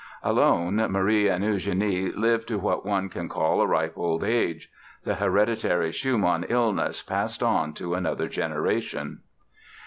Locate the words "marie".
0.91-1.27